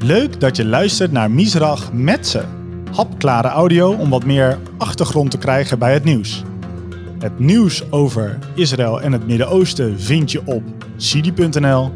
[0.00, 2.44] Leuk dat je luistert naar Misrach met ze.
[2.94, 6.42] Hapklare audio om wat meer achtergrond te krijgen bij het nieuws.
[7.18, 10.62] Het nieuws over Israël en het Midden-Oosten vind je op
[10.96, 11.92] sidi.nl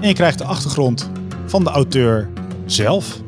[0.00, 1.10] en je krijgt de achtergrond
[1.46, 2.28] van de auteur
[2.66, 3.20] zelf.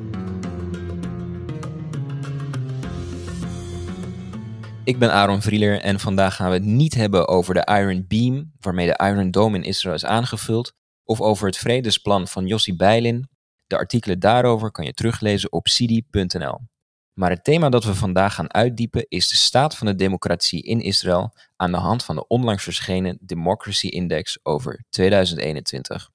[4.84, 8.52] Ik ben Aaron Vrieler en vandaag gaan we het niet hebben over de Iron Beam,
[8.60, 10.72] waarmee de Iron Dome in Israël is aangevuld,
[11.04, 13.29] of over het vredesplan van Jossi Beilin.
[13.70, 16.58] De artikelen daarover kan je teruglezen op sidi.nl.
[17.12, 20.80] Maar het thema dat we vandaag gaan uitdiepen is de staat van de democratie in
[20.80, 26.10] Israël aan de hand van de onlangs verschenen Democracy Index over 2021.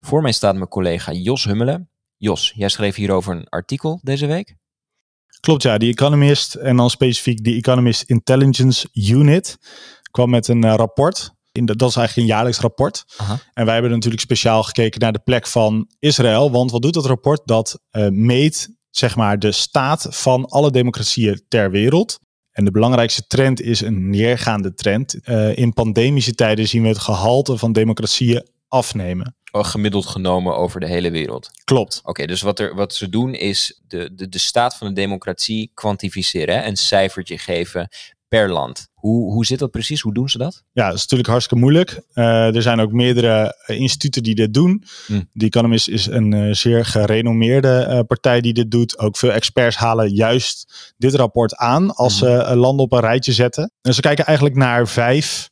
[0.00, 1.90] Voor mij staat mijn collega Jos Hummelen.
[2.16, 4.56] Jos, jij schreef hierover een artikel deze week.
[5.40, 9.58] Klopt ja, The Economist en dan specifiek de Economist Intelligence Unit
[10.10, 11.35] kwam met een uh, rapport.
[11.56, 13.04] In de, dat is eigenlijk een jaarlijks rapport.
[13.16, 13.38] Aha.
[13.52, 16.50] En wij hebben natuurlijk speciaal gekeken naar de plek van Israël.
[16.50, 17.40] Want wat doet dat rapport?
[17.44, 22.18] Dat uh, meet zeg maar de staat van alle democratieën ter wereld.
[22.50, 25.16] En de belangrijkste trend is een neergaande trend.
[25.24, 29.36] Uh, in pandemische tijden zien we het gehalte van democratieën afnemen.
[29.50, 31.50] Oh, gemiddeld genomen over de hele wereld.
[31.64, 31.98] Klopt.
[31.98, 34.92] Oké, okay, dus wat, er, wat ze doen is de, de, de staat van de
[34.92, 36.54] democratie kwantificeren.
[36.54, 36.66] Hè?
[36.66, 37.88] Een cijfertje geven
[38.28, 38.88] per land.
[38.94, 40.00] Hoe, hoe zit dat precies?
[40.00, 40.62] Hoe doen ze dat?
[40.72, 42.00] Ja, dat is natuurlijk hartstikke moeilijk.
[42.14, 44.84] Uh, er zijn ook meerdere uh, instituten die dit doen.
[45.06, 45.28] Mm.
[45.34, 48.98] The Economist is een uh, zeer gerenommeerde partij die dit doet.
[48.98, 52.28] Ook veel experts halen juist dit rapport aan als Mm.
[52.28, 53.72] ze landen op een rijtje zetten.
[53.82, 55.48] En ze kijken eigenlijk naar vijf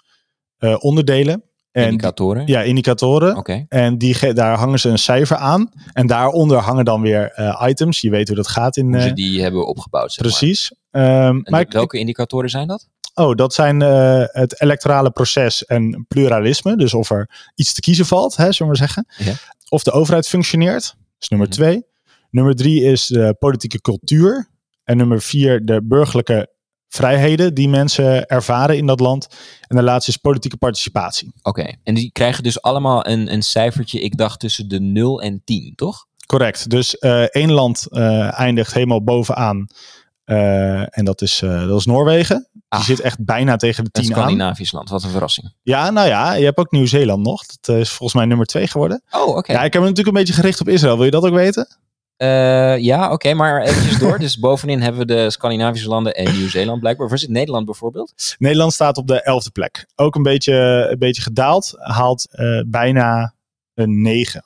[0.78, 1.44] onderdelen.
[1.74, 2.46] En indicatoren?
[2.46, 3.28] Ja, indicatoren.
[3.30, 3.38] Oké.
[3.38, 3.66] Okay.
[3.68, 5.70] En die, daar hangen ze een cijfer aan.
[5.92, 8.00] En daaronder hangen dan weer uh, items.
[8.00, 8.92] Je weet hoe dat gaat in.
[8.92, 10.12] Hoe ze die hebben opgebouwd.
[10.12, 10.72] Zeg precies.
[10.90, 11.26] Maar.
[11.26, 12.88] Um, maar welke indicatoren zijn dat?
[13.14, 16.76] Oh, dat zijn uh, het electorale proces en pluralisme.
[16.76, 19.06] Dus of er iets te kiezen valt, hè, zullen we maar zeggen.
[19.16, 19.32] Ja.
[19.68, 20.82] Of de overheid functioneert.
[20.82, 21.56] Dat is nummer Mhm.
[21.56, 21.84] twee.
[22.30, 24.48] Nummer drie is de politieke cultuur.
[24.84, 26.53] En nummer vier de burgerlijke
[26.94, 29.26] vrijheden die mensen ervaren in dat land.
[29.66, 31.32] En de laatste is politieke participatie.
[31.42, 31.78] Oké, okay.
[31.82, 35.72] en die krijgen dus allemaal een, een cijfertje, ik dacht tussen de 0 en 10,
[35.76, 36.06] toch?
[36.26, 36.70] Correct.
[36.70, 39.66] Dus uh, één land uh, eindigt helemaal bovenaan.
[40.26, 42.48] Uh, en dat is, dat is Noorwegen.
[42.52, 44.18] Die Ah, zit echt bijna tegen de 10 een aan.
[44.18, 45.52] Scandinavisch land, wat een verrassing.
[45.62, 47.46] Ja, nou ja, je hebt ook Nieuw-Zeeland nog.
[47.46, 49.02] Dat is volgens mij nummer 2 geworden.
[49.10, 49.38] Oh, oké.
[49.38, 49.56] Okay.
[49.56, 50.96] Ja, ik heb me natuurlijk een beetje gericht op Israël.
[50.96, 51.68] Wil je dat ook weten?
[52.18, 54.18] Uh, ja, oké, okay, maar eventjes door.
[54.18, 57.08] Dus bovenin hebben we de Scandinavische landen en Nieuw-Zeeland blijkbaar.
[57.08, 58.34] Waar zit Nederland bijvoorbeeld?
[58.38, 59.86] Nederland staat op de elfde plek.
[59.94, 61.72] Ook een beetje, een beetje gedaald.
[61.76, 63.34] Haalt uh, bijna
[63.74, 64.42] een 9,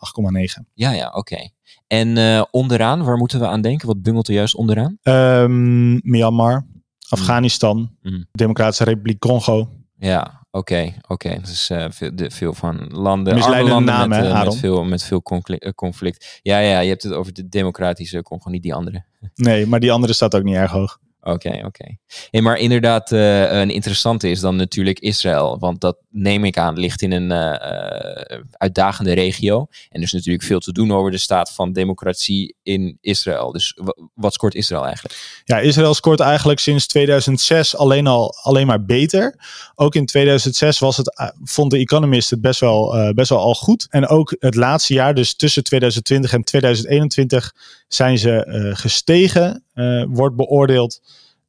[0.61, 0.65] 8,9.
[0.75, 1.19] Ja, ja, oké.
[1.19, 1.53] Okay.
[1.87, 3.87] En uh, onderaan, waar moeten we aan denken?
[3.87, 4.99] Wat bungelt er juist onderaan?
[5.03, 6.67] Um, Myanmar,
[7.09, 8.27] Afghanistan, mm.
[8.33, 9.69] Democratische Republiek Congo.
[9.99, 11.13] Ja, oké, oké.
[11.13, 11.41] Okay.
[11.41, 15.03] Dus uh, veel, de, veel van landen, Misleidende landen namen, met, uh, met, veel, met
[15.03, 16.41] veel conflict, conflict.
[16.43, 19.05] Ja, ja, je hebt het over de democratische Congo, niet die andere.
[19.35, 20.99] Nee, maar die andere staat ook niet erg hoog.
[21.23, 21.97] Oké, oké.
[22.41, 25.59] Maar inderdaad, uh, een interessante is dan natuurlijk Israël.
[25.59, 29.67] Want dat neem ik aan, ligt in een uh, uitdagende regio.
[29.89, 33.53] En er is natuurlijk veel te doen over de staat van democratie in Israël.
[33.53, 33.79] Dus
[34.15, 35.43] wat scoort Israël eigenlijk?
[35.45, 39.35] Ja, Israël scoort eigenlijk sinds 2006 alleen, al, alleen maar beter.
[39.75, 43.87] Ook in 2006 was het, vond de Economist het best wel, best wel al goed.
[43.91, 47.55] En ook het laatste jaar, dus tussen 2020 en 2021,
[47.89, 51.01] zijn ze uh, gestegen, uh, wordt beoordeeld.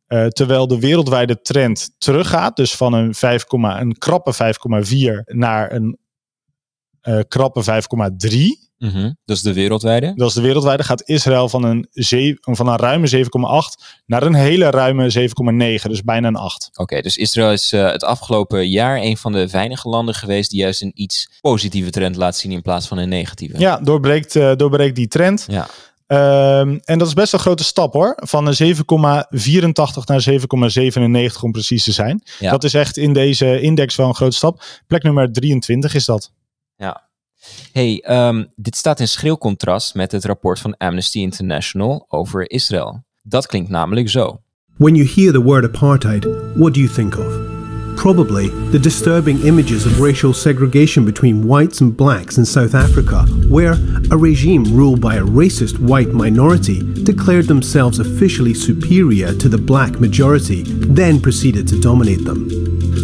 [0.08, 5.98] Uh, terwijl de wereldwijde trend teruggaat, dus van een, 5, een krappe 5,4 naar een
[7.28, 8.70] krappe 5,3.
[8.80, 9.18] Mm -hmm.
[9.26, 10.14] Dat is de wereldwijde.
[10.16, 10.84] Dat is de wereldwijde.
[10.84, 11.88] Gaat Israël van een,
[12.42, 13.24] van een ruime 7,8
[14.06, 15.30] naar een hele ruime
[15.82, 15.90] 7,9.
[15.90, 16.68] Dus bijna een 8.
[16.72, 20.50] Oké, okay, dus Israël is uh, het afgelopen jaar een van de weinige landen geweest
[20.50, 23.60] die juist een iets positieve trend laat zien in plaats van een negatieve.
[23.60, 25.46] Ja, doorbreekt, uh, doorbreekt die trend.
[25.48, 25.68] Ja.
[26.12, 28.18] Um, en dat is best een grote stap hoor.
[28.18, 28.84] Van een 7,84
[30.06, 30.26] naar
[31.32, 32.24] 7,97 om precies te zijn.
[32.40, 32.52] Ja.
[32.52, 34.64] Dat is echt in deze index wel een grote stap.
[34.88, 36.32] Plek nummer 23 is dat.
[36.76, 37.10] Ja.
[37.72, 43.04] Hey, um, dit staat in schril contrast met het rapport van Amnesty International over Israël.
[43.22, 44.42] Dat klinkt namelijk zo.
[44.78, 47.49] When you hear the word apartheid, what do you think of?
[48.00, 53.74] Probably the disturbing images of racial segregation between whites and blacks in South Africa, where
[54.10, 60.00] a regime ruled by a racist white minority declared themselves officially superior to the black
[60.00, 62.48] majority, then proceeded to dominate them.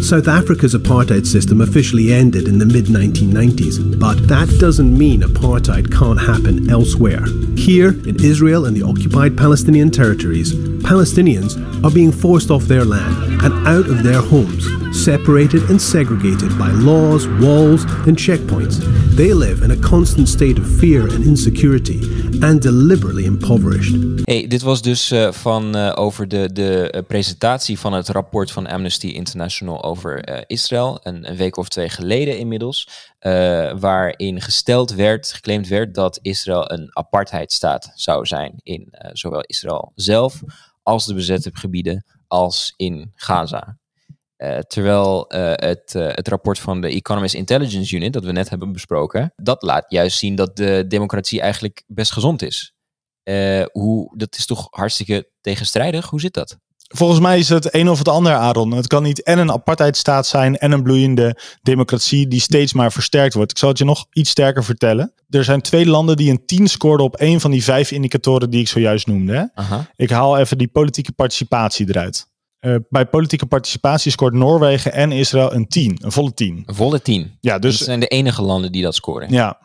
[0.02, 5.92] South Africa's apartheid system officially ended in the mid 1990s, but that doesn't mean apartheid
[5.92, 7.26] can't happen elsewhere.
[7.54, 11.54] Here, in Israel and the occupied Palestinian territories, Palestinians
[11.84, 16.70] are being forced off their land and out of their homes separated and segregated by
[16.70, 18.78] laws, walls, and checkpoints.
[19.16, 22.00] They live in a constant state of fear and insecurity
[22.40, 23.96] and deliberately impoverished.
[24.24, 28.50] Hey, dit was dus uh, van uh, over de, de uh, presentatie van het rapport
[28.50, 31.00] van Amnesty International over Israël.
[31.02, 32.88] Een, een, week of twee geleden inmiddels.
[33.78, 40.42] waarin gesteld werd, geclaimd werd dat Israël een apartheidstaat zou zijn in zowel Israël zelf
[40.82, 43.78] als de bezette gebieden als in Gaza.
[44.38, 48.48] Uh, terwijl uh, het, uh, het rapport van de Economist Intelligence Unit, dat we net
[48.48, 52.74] hebben besproken, dat laat juist zien dat de democratie eigenlijk best gezond is.
[53.72, 56.08] hoe, dat is toch hartstikke tegenstrijdig?
[56.08, 56.58] Hoe zit dat?
[56.88, 58.70] Volgens mij is het een of het ander, Aaron.
[58.70, 63.34] Het kan niet en een apartheidstaat zijn en een bloeiende democratie die steeds maar versterkt
[63.34, 63.50] wordt.
[63.50, 65.12] Ik zal het je nog iets sterker vertellen.
[65.28, 68.60] Er zijn twee landen die een 10 scoorden op één van die vijf indicatoren die
[68.60, 69.32] ik zojuist noemde.
[69.32, 69.76] Hè?
[69.96, 72.26] Ik haal even die politieke participatie eruit.
[72.66, 76.62] Uh, bij politieke participatie scoort Noorwegen en Israël een 10, een volle 10.
[76.66, 77.38] Een volle 10.
[77.40, 77.78] Ja, dus.
[77.78, 79.32] Dat zijn de enige landen die dat scoren.
[79.32, 79.58] Ja.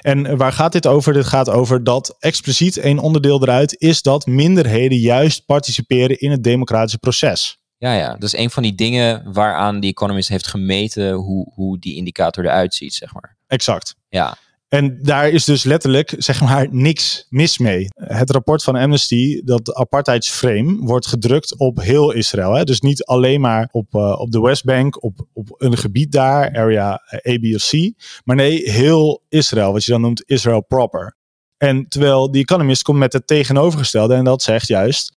[0.00, 1.12] En waar gaat dit over?
[1.12, 6.44] Dit gaat over dat expliciet een onderdeel eruit is dat minderheden juist participeren in het
[6.44, 7.58] democratische proces.
[7.76, 11.78] Ja, ja, dat is een van die dingen waaraan die Economist heeft gemeten hoe, hoe
[11.78, 13.36] die indicator eruit ziet, zeg maar.
[13.46, 13.94] Exact.
[14.08, 14.36] Ja.
[14.74, 17.86] En daar is dus letterlijk, zeg maar, niks mis mee.
[17.94, 22.52] Het rapport van Amnesty, dat apartheidsframe, wordt gedrukt op heel Israël.
[22.52, 22.64] Hè?
[22.64, 26.92] Dus niet alleen maar op, uh, op de Westbank, op, op een gebied daar, area
[27.28, 27.92] A, B of C.
[28.24, 31.16] Maar nee, heel Israël, wat je dan noemt Israël proper.
[31.56, 35.13] En terwijl die Economist komt met het tegenovergestelde en dat zegt juist,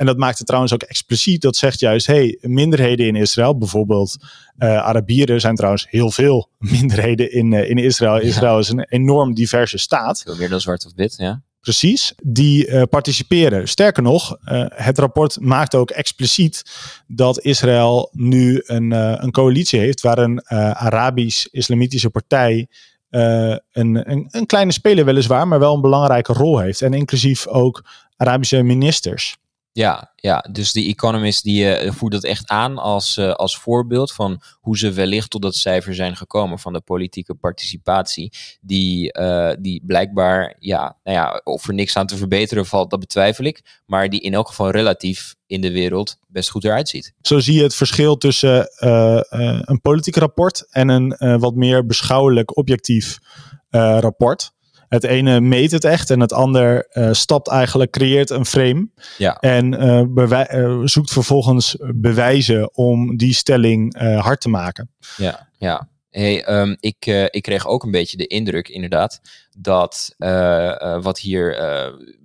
[0.00, 1.42] en dat maakt het trouwens ook expliciet.
[1.42, 4.16] Dat zegt juist, hey, minderheden in Israël, bijvoorbeeld
[4.58, 8.20] uh, Arabieren zijn trouwens heel veel minderheden in, uh, in Israël.
[8.20, 10.22] Israël is een enorm diverse staat.
[10.22, 11.42] Veel meer dan zwart of wit, ja.
[11.60, 13.68] Precies, die uh, participeren.
[13.68, 14.36] Sterker nog,
[14.74, 16.62] het rapport maakt ook expliciet
[17.06, 18.90] dat Israël nu een,
[19.24, 22.68] een coalitie heeft waar een Arabisch-Islamitische partij
[23.10, 23.60] een,
[24.10, 26.82] een, een kleine speler weliswaar, maar wel een belangrijke rol heeft.
[26.82, 27.84] En inclusief ook
[28.16, 29.38] Arabische ministers.
[29.72, 34.12] Ja, ja, dus die Economist die uh, voert dat echt aan als, uh, als voorbeeld
[34.12, 38.32] van hoe ze wellicht tot dat cijfer zijn gekomen van de politieke participatie.
[38.60, 43.00] Die, uh, die blijkbaar, ja, nou ja, of er niks aan te verbeteren valt, dat
[43.00, 43.80] betwijfel ik.
[43.86, 47.14] Maar die in elk geval relatief in de wereld best goed eruit ziet.
[47.20, 48.68] Zo zie je het verschil tussen
[49.70, 53.18] een politiek rapport en een wat meer beschouwelijk objectief
[53.70, 54.52] rapport.
[54.90, 58.88] Het ene meet het echt en het ander uh, stapt eigenlijk, creëert een frame.
[59.18, 59.36] Ja.
[59.38, 64.90] En uh, zoekt vervolgens bewijzen om die stelling hard te maken.
[65.16, 65.88] Ja, ja.
[66.10, 69.20] Hey, um, ik, ik kreeg ook een beetje de indruk, inderdaad,
[69.60, 71.58] dat uh, uh, wat hier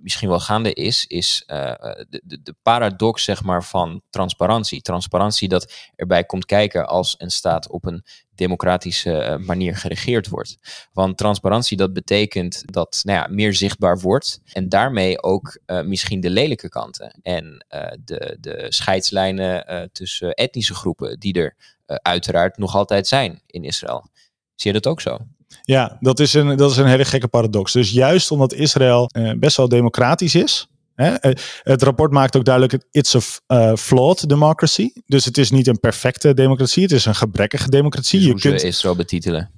[0.02, 4.80] misschien wel gaande is, is de, de, paradox zeg maar, van transparantie.
[4.80, 8.04] Transparantie dat erbij komt kijken als een staat op een
[8.34, 10.56] democratische manier geregeerd wordt.
[10.92, 16.30] Want transparantie dat betekent dat nou ja, meer zichtbaar wordt en daarmee ook misschien de
[16.30, 17.66] lelijke kanten en
[18.04, 21.56] de, de scheidslijnen tussen etnische groepen die er
[21.86, 24.10] uiteraard nog altijd zijn in Israël.
[24.54, 25.18] Zie je dat ook zo?
[25.62, 27.72] Ja, dat is een, dat is een hele gekke paradox.
[27.72, 30.68] Dus juist omdat Israël uh, best wel democratisch is.
[30.94, 31.32] Hè, uh,
[31.62, 34.90] het rapport maakt ook duidelijk: it's a flawed democracy.
[35.06, 38.18] Dus het is niet een perfecte democratie, het is een gebrekkige democratie.
[38.18, 39.50] Dus je kunt Israël betitelen.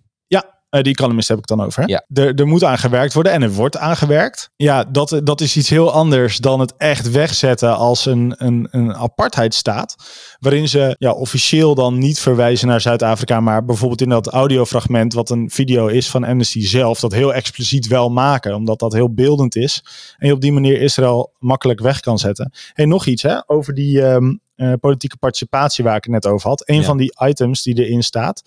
[0.70, 1.82] Uh, die Economist heb ik dan over.
[1.82, 1.86] Hè?
[1.86, 2.04] Ja.
[2.12, 4.50] Er, er moet aan gewerkt worden en er wordt aangewerkt.
[4.56, 8.94] Ja, dat, dat is iets heel anders dan het echt wegzetten als een, een, een
[8.94, 9.96] apartheidstaat.
[10.38, 15.30] Waarin ze ja, officieel dan niet verwijzen naar Zuid-Afrika, maar bijvoorbeeld in dat audiofragment, wat
[15.30, 19.56] een video is van Amnesty zelf, dat heel expliciet wel maken, omdat dat heel beeldend
[19.56, 19.82] is.
[20.18, 22.52] En je op die manier Israël makkelijk weg kan zetten.
[22.74, 26.48] En nog iets hè, over die um, uh, politieke participatie waar ik het net over
[26.48, 26.62] had.
[26.68, 26.82] Een ja.
[26.82, 28.42] van die items die erin staat.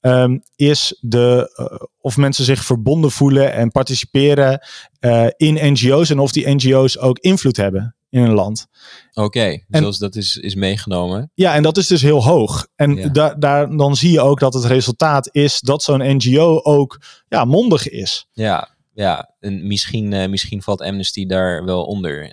[0.00, 4.66] Um, is de, uh, of mensen zich verbonden voelen en participeren
[5.00, 8.66] uh, in NGO's en of die NGO's ook invloed hebben in een land.
[9.10, 11.30] Oké, okay, zoals dat is, is meegenomen.
[11.34, 12.66] Ja, en dat is dus heel hoog.
[12.76, 13.08] En ja.
[13.08, 17.44] da daar, dan zie je ook dat het resultaat is dat zo'n NGO ook ja,
[17.44, 18.26] mondig is.
[18.32, 19.34] Ja, ja.
[19.40, 22.32] En misschien, uh, misschien valt Amnesty daar wel onder,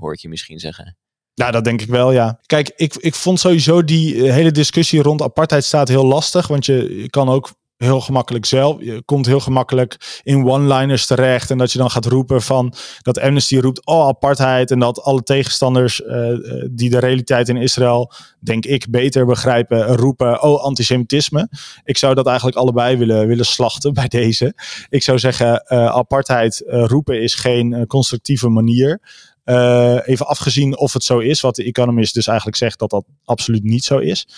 [0.00, 0.96] hoor ik je misschien zeggen.
[1.34, 2.38] Nou, dat denk ik wel, ja.
[2.46, 6.46] Kijk, ik, ik vond sowieso die hele discussie rond apartheidstaat heel lastig.
[6.46, 7.50] Want je, je kan ook
[7.82, 8.76] heel gemakkelijk zelf.
[8.80, 11.50] Je komt heel gemakkelijk in one-liners terecht.
[11.50, 14.70] En dat je dan gaat roepen van dat Amnesty roept oh apartheid.
[14.70, 16.38] En dat alle tegenstanders uh,
[16.70, 21.48] die de realiteit in Israël, denk ik, beter begrijpen, roepen oh antisemitisme.
[21.84, 24.54] Ik zou dat eigenlijk allebei willen, willen slachten bij deze.
[24.88, 29.00] Ik zou zeggen, apartheid roepen is geen constructieve manier.
[29.44, 33.04] Uh, even afgezien of het zo is, wat de Economist dus eigenlijk zegt dat dat
[33.24, 34.28] absoluut niet zo is.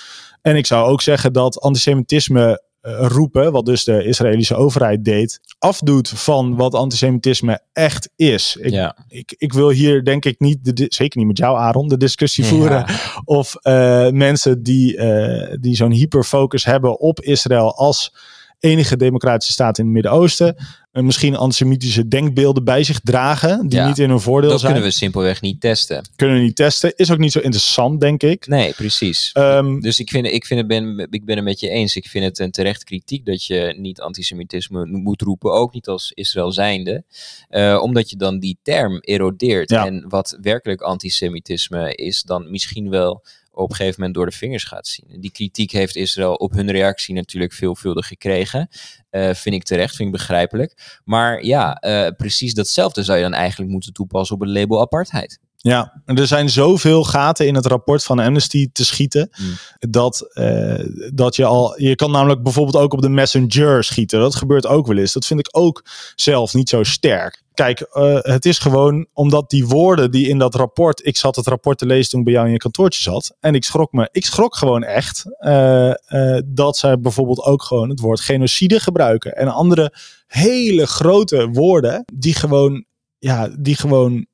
[0.43, 5.41] En ik zou ook zeggen dat antisemitisme uh, roepen, wat dus de Israëlische overheid deed,
[5.59, 8.57] afdoet van wat antisemitisme echt is.
[8.61, 8.97] Ik, Ja.
[9.09, 12.45] ik, ik wil hier denk ik niet, de, zeker niet met jou Aaron, de discussie
[12.45, 12.85] voeren
[13.25, 18.15] of eh, mensen die, eh, die zo'n hyperfocus hebben op Israël als
[18.59, 20.65] enige democratische staat in het Midden-Oosten, eh,
[21.03, 24.73] misschien antisemitische denkbeelden bij zich dragen, die Ja, niet in hun voordeel Dat zijn.
[24.73, 26.09] kunnen we simpelweg niet testen.
[26.17, 26.93] Kunnen we niet testen.
[26.97, 28.47] Is ook niet zo interessant, denk ik.
[28.47, 29.31] Nee, precies.
[29.33, 31.97] Ehm, Dus ik, vind, ik, vind het ben, ik ben het met je eens.
[31.97, 35.53] Ik vind het een terecht kritiek dat je niet antisemitisme moet roepen.
[35.53, 37.05] Ook niet als Israël zijnde.
[37.49, 39.71] Eh, omdat je dan die term erodeert.
[39.71, 39.87] Ja.
[39.87, 43.23] En wat werkelijk antisemitisme is, dan misschien wel
[43.55, 45.07] op een gegeven moment door de vingers gaat zien.
[45.11, 48.69] En Die kritiek heeft Israël op hun reactie natuurlijk veelvuldig gekregen.
[49.11, 51.01] Eh, vind ik terecht, vind ik begrijpelijk.
[51.05, 55.39] Maar ja, eh, precies datzelfde zou je dan eigenlijk moeten toepassen op het label apartheid.
[55.57, 59.31] Ja, er zijn zoveel gaten in het rapport van Amnesty te schieten.
[59.37, 59.55] Mm.
[59.91, 60.85] Dat, eh,
[61.15, 61.81] dat je al.
[61.81, 64.21] Je kan namelijk bijvoorbeeld ook op de Messenger schieten.
[64.21, 65.13] Dat gebeurt ook wel eens.
[65.13, 65.85] Dat vind ik ook
[66.15, 67.44] zelf niet zo sterk.
[67.55, 71.07] Kijk, eh, het is gewoon omdat die woorden die in dat rapport.
[71.07, 73.37] Ik zat het rapport te lezen toen ik bij jou in je kantoortje zat.
[73.41, 74.09] En ik schrok me.
[74.13, 75.25] Ik schrok gewoon echt.
[75.39, 79.37] eh, eh, dat zij bijvoorbeeld ook gewoon het woord genocide gebruiken.
[79.37, 79.93] En andere
[80.27, 82.05] hele grote woorden.
[82.13, 82.85] Die gewoon.
[83.19, 84.27] Ja, die gewoon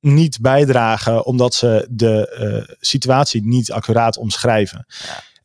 [0.00, 4.86] niet bijdragen omdat ze de situatie niet accuraat omschrijven.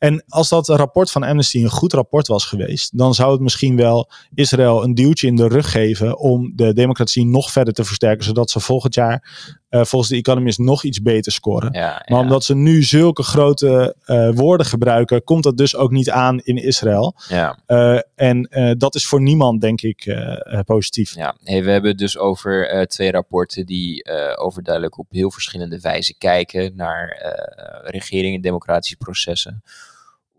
[0.04, 3.76] En als dat rapport van Amnesty een goed rapport was geweest, dan zou het misschien
[3.76, 8.24] wel Israël een duwtje in de rug geven om de democratie nog verder te versterken,
[8.24, 9.22] zodat ze volgend jaar
[9.74, 11.72] eh, volgens de Economist nog iets beter scoren.
[11.72, 15.90] Ja, Maar ja, omdat ze nu zulke grote eh, woorden gebruiken, komt dat dus ook
[15.90, 17.14] niet aan in Israël.
[17.28, 17.58] ja.
[17.66, 20.16] Eh, en dat is voor niemand, denk ik,
[20.64, 21.14] positief.
[21.14, 24.04] Ja, hey, we hebben het dus over twee rapporten die
[24.36, 29.62] overduidelijk op heel verschillende wijzen kijken naar eh regering en democratische processen.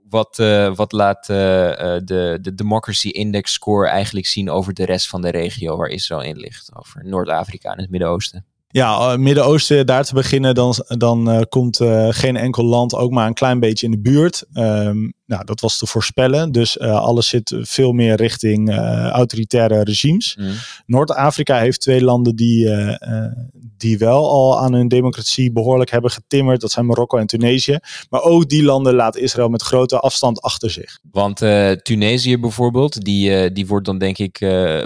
[0.10, 4.86] Wat, eh, wat laat eh, eh, de, de Democracy Index score eigenlijk zien over de
[4.86, 6.70] rest van de regio waar Israël in ligt?
[6.74, 8.46] Over Noord-Afrika en het Midden-Oosten.
[8.68, 11.78] Ja, Midden-Oosten, daar te beginnen, dan, dan komt
[12.10, 14.46] geen enkel land ook maar een klein beetje in de buurt.
[14.54, 16.52] Ehm, nou, dat was te voorspellen.
[16.52, 20.36] Dus eh, alles zit veel meer richting eh, autoritaire regimes.
[20.40, 20.52] Mm.
[20.86, 23.32] Noord-Afrika heeft twee landen die, eh,
[23.78, 26.62] die wel al aan hun democratie behoorlijk hebben getimmerd.
[26.62, 27.80] Dat zijn Marokko en Tunesië.
[28.10, 31.00] Maar ook die landen laat Israël met grote afstand achter zich.
[31.12, 31.38] Want
[31.84, 34.40] Tunesië bijvoorbeeld, die, die wordt dan denk ik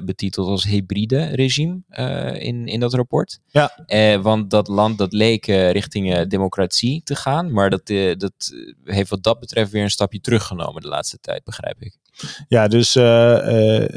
[0.05, 1.81] betiteld als hybride regime
[2.39, 3.39] in, in dat rapport.
[3.47, 3.71] Ja.
[4.21, 8.53] Want dat land dat leek richting democratie te gaan, maar dat, dat
[8.83, 11.97] heeft wat dat betreft weer een stapje teruggenomen de laatste tijd, begrijp ik.
[12.47, 13.89] Ja, dus eh, eh,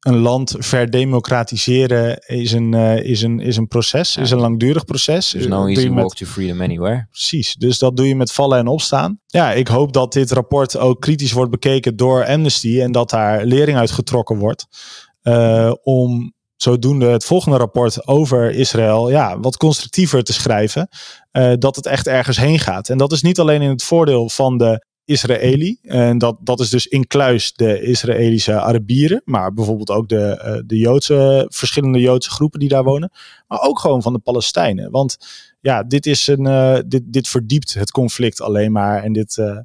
[0.00, 4.22] een land verdemocratiseren is een, eh, is een, is een proces, Ja.
[4.22, 5.30] is een langdurig proces.
[5.30, 7.06] There's Eh, no easy met- walk to freedom anywhere.
[7.10, 9.20] Precies, dus dat doe je met vallen en opstaan.
[9.26, 13.44] Ja, ik hoop dat dit rapport ook kritisch wordt bekeken door Amnesty en dat daar
[13.44, 14.66] lering uit getrokken wordt.
[15.82, 20.88] om zodoende het volgende rapport over Israël ja, wat constructiever te schrijven.
[21.58, 22.88] dat het echt ergens heen gaat.
[22.88, 25.78] En dat is niet alleen in het voordeel van de Israëli.
[25.82, 29.22] En dat, dat is dus incluis de Israëlische Arabieren.
[29.24, 33.10] Maar bijvoorbeeld ook de, eh, de Joodse, verschillende Joodse groepen die daar wonen.
[33.46, 34.90] Maar ook gewoon van de Palestijnen.
[34.90, 35.16] Want
[35.60, 39.02] ja, dit, is een, eh, dit, dit verdiept het conflict alleen maar.
[39.02, 39.58] En dit, eh,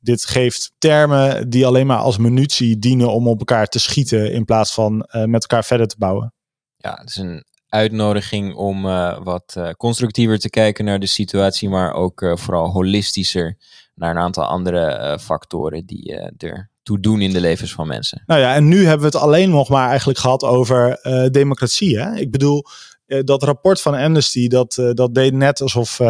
[0.00, 4.32] dit geeft termen die alleen maar als munitie dienen om op elkaar te schieten.
[4.32, 6.34] In plaats van met elkaar verder te bouwen.
[6.76, 8.82] Ja, het is een uitnodiging om
[9.22, 13.56] wat constructiever te kijken naar de situatie, maar ook vooral holistischer
[14.02, 17.86] naar een aantal andere eh, factoren die eh er toe doen in de levens van
[17.86, 18.22] mensen.
[18.26, 21.98] Nou ja, en nu hebben we het alleen nog maar eigenlijk gehad over eh, democratie.
[21.98, 22.14] Hè?
[22.14, 22.64] Ik bedoel,
[23.06, 26.00] dat rapport van Amnesty, dat, dat deed net alsof,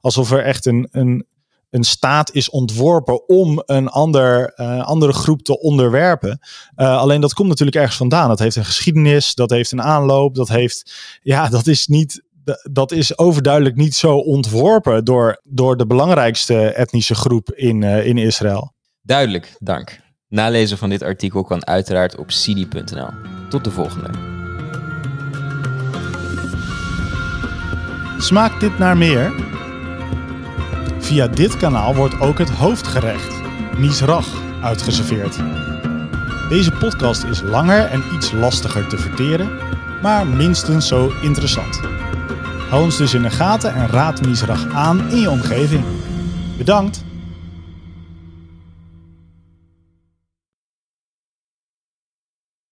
[0.00, 1.26] alsof er echt een, een,
[1.70, 6.38] een staat is ontworpen om een ander, andere groep te onderwerpen.
[6.74, 8.28] Alleen dat komt natuurlijk ergens vandaan.
[8.28, 12.22] Dat heeft een geschiedenis, dat heeft een aanloop, dat heeft, ja, dat is niet.
[12.72, 18.18] Dat is overduidelijk niet zo ontworpen door, door de belangrijkste etnische groep in, eh, in
[18.18, 18.72] Israël.
[19.02, 20.00] Duidelijk, dank.
[20.28, 23.08] Nalezen van dit artikel kan uiteraard op cd.nl.
[23.48, 24.10] Tot de volgende.
[28.18, 29.32] Smaakt dit naar meer?
[30.98, 33.34] Via dit kanaal wordt ook het hoofdgerecht,
[33.76, 35.36] misrach, uitgeserveerd.
[36.48, 39.58] Deze podcast is langer en iets lastiger te verteren,
[40.02, 41.80] maar minstens zo interessant.
[42.74, 45.84] Hou ons dus in de gaten en raad misrach aan in je omgeving.
[46.56, 47.03] Bedankt!